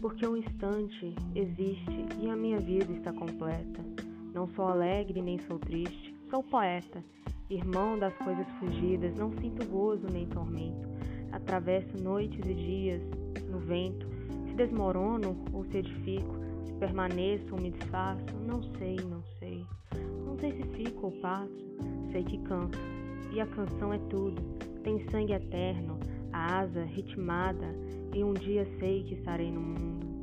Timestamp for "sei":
18.78-18.96, 19.38-19.64, 20.38-20.52, 22.12-22.22, 28.78-29.04